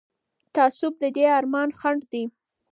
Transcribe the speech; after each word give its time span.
تعصب 0.53 0.93
د 1.01 1.03
دې 1.15 1.25
ارمان 1.39 1.69
خنډ 1.79 2.01
دی 2.11 2.23